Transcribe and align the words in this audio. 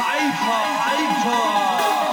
Hyper, 0.00 0.62
Hyper. 0.86 2.07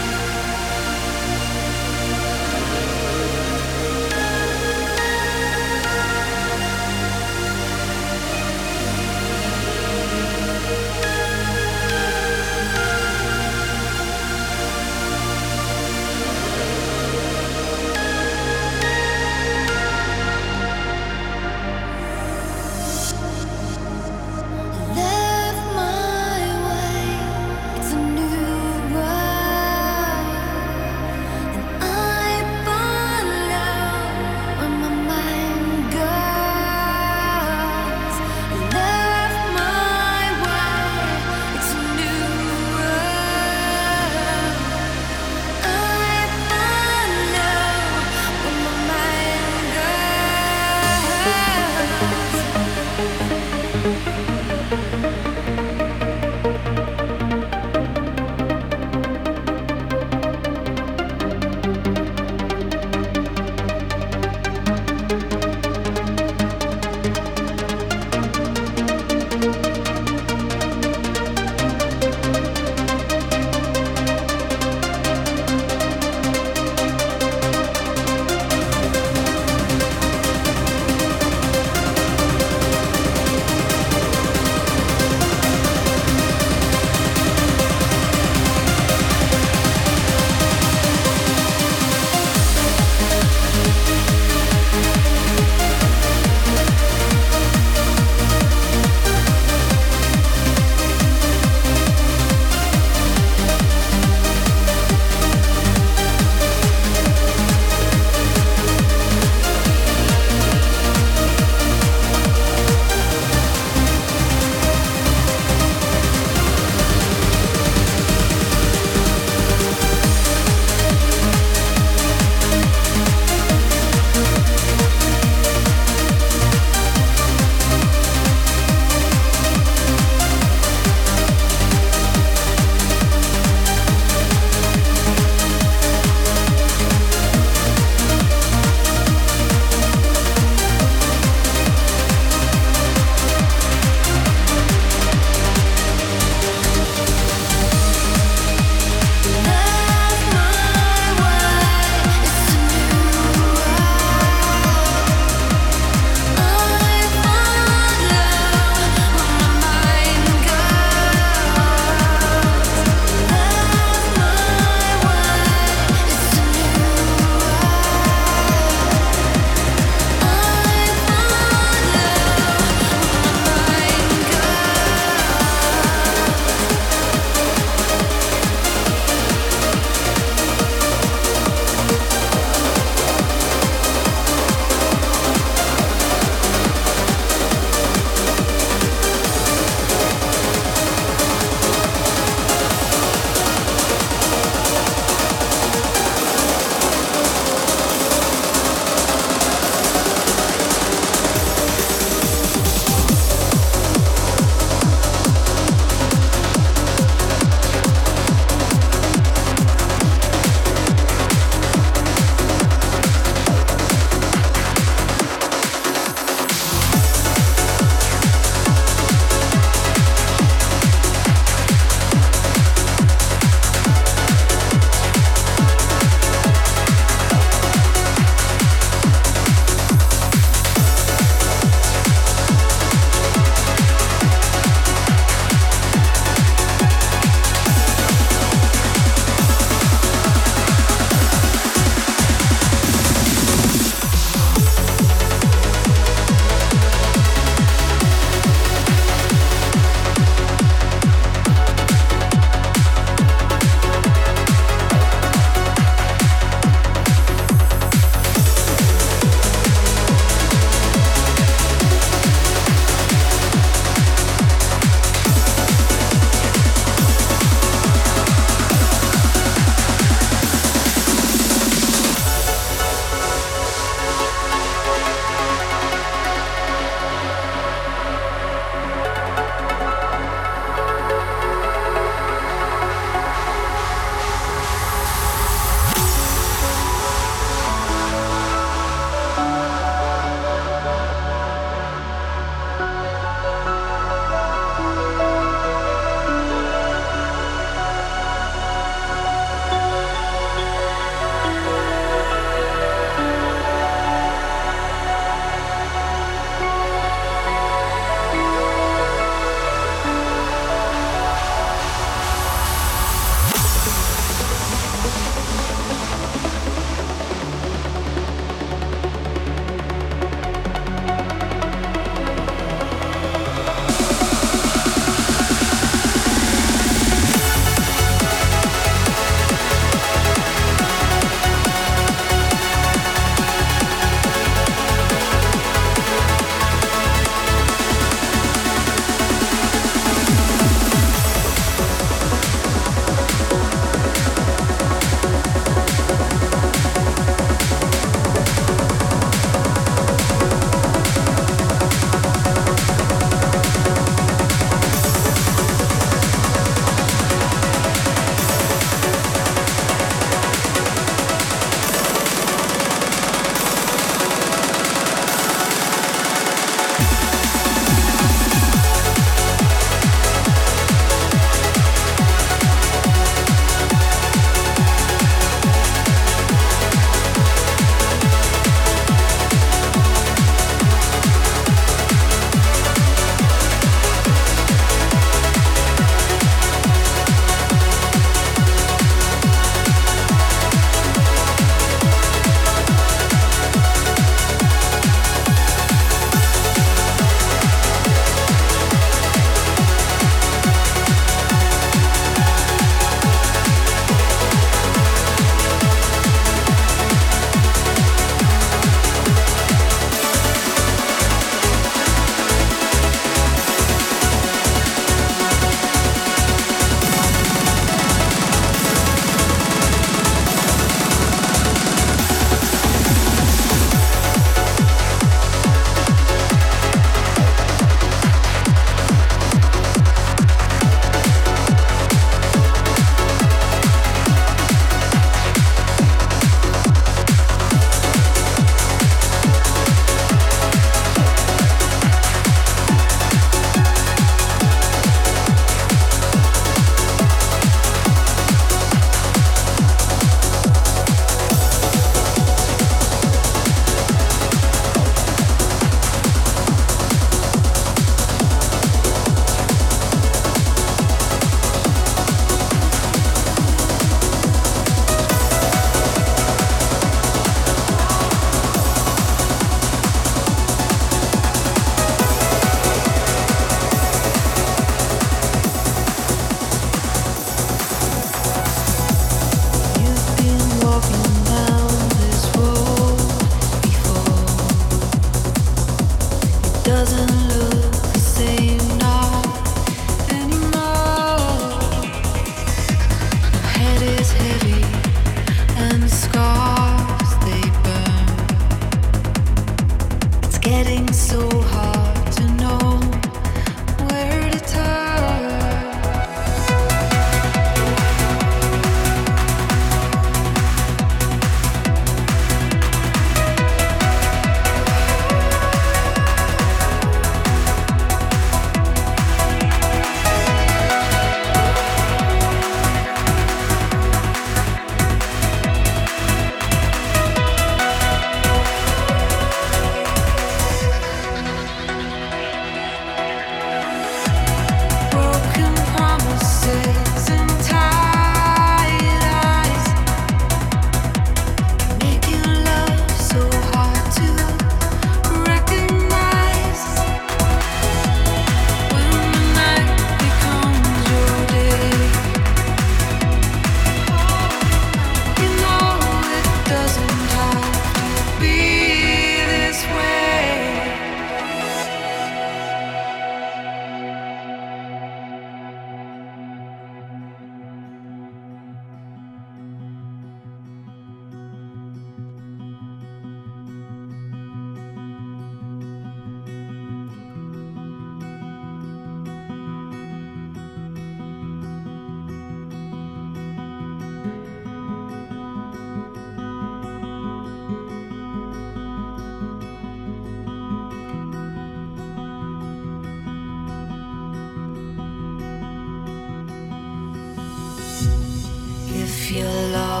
Heart 599.32 599.40
feels 599.44 599.72
like 599.72 600.00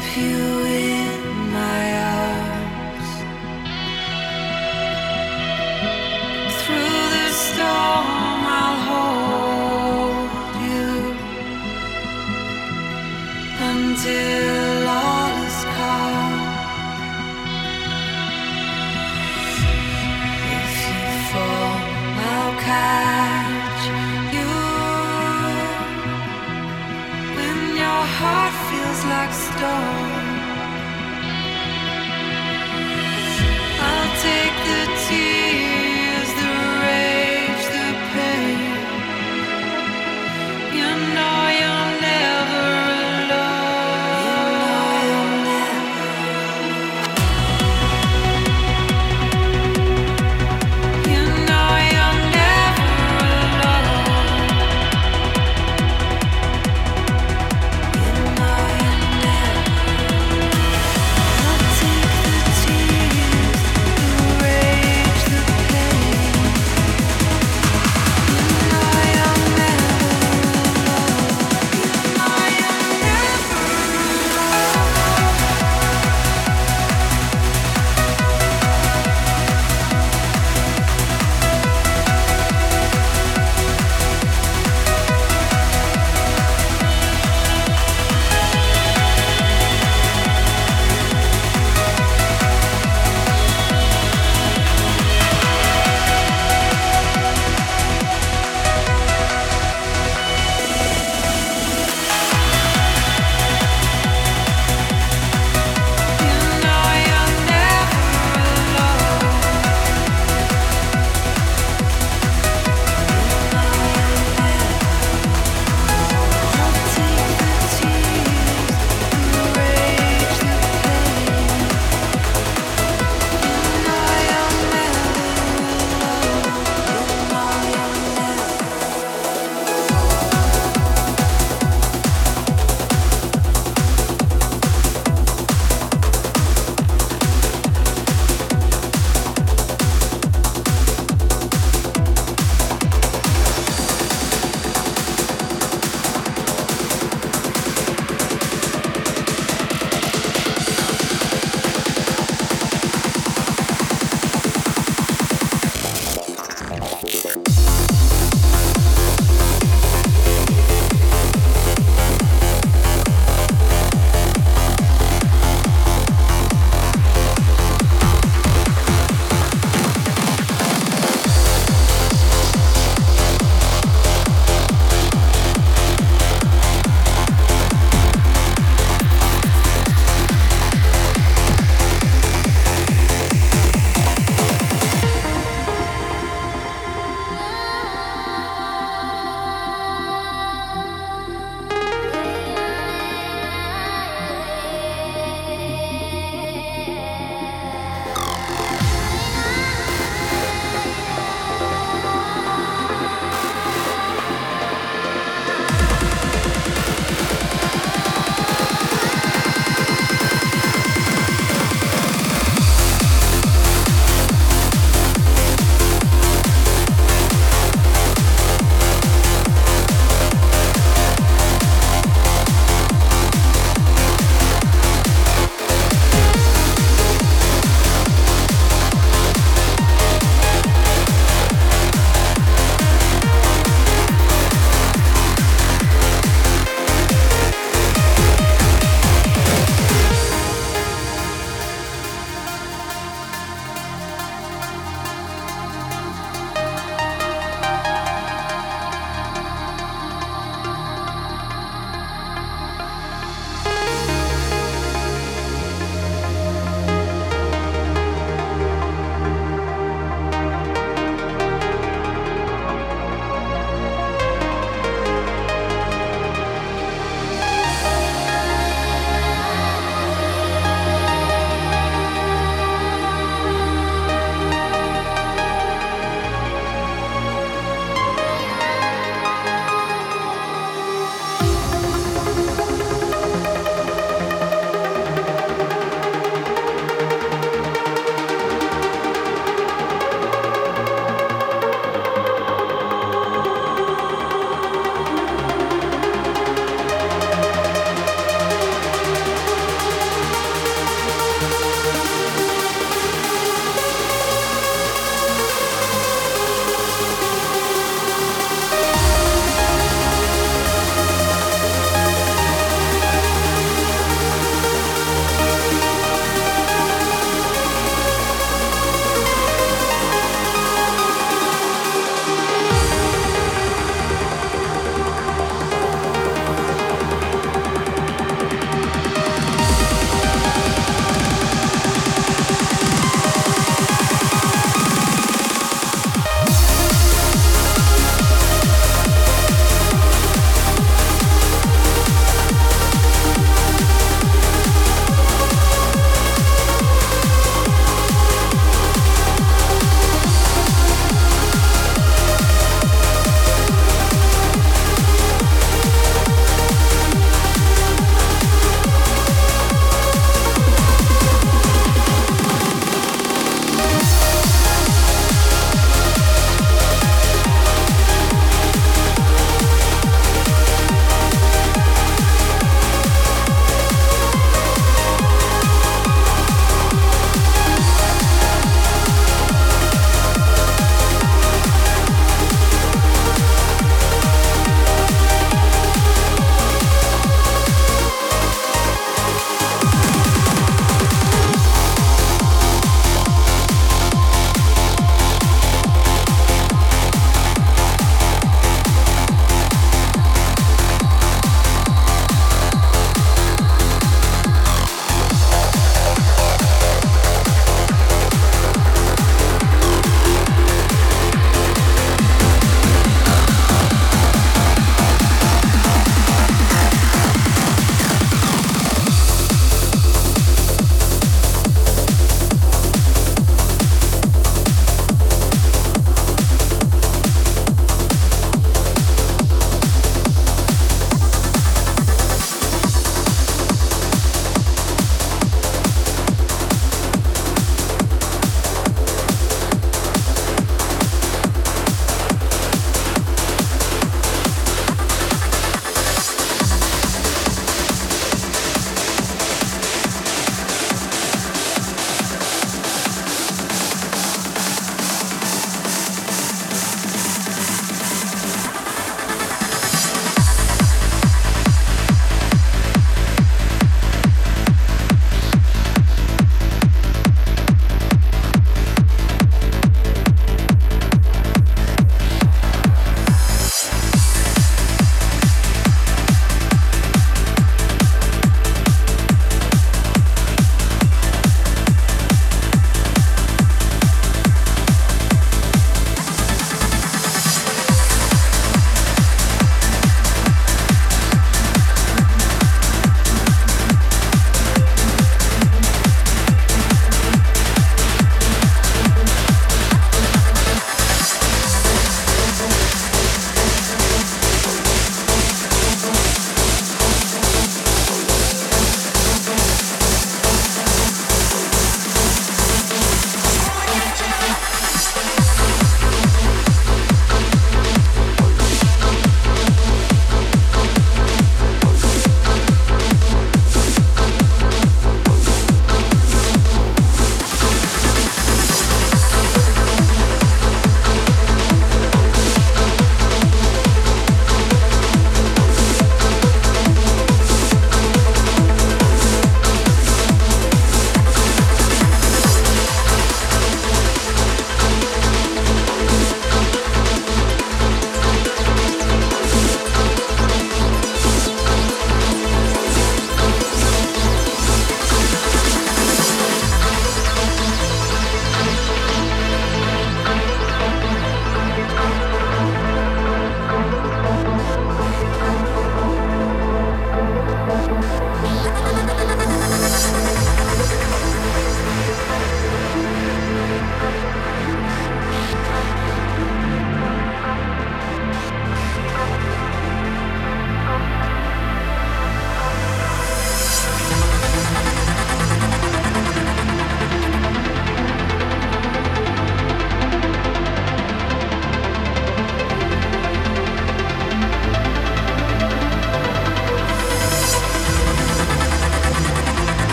stone 0.00 0.69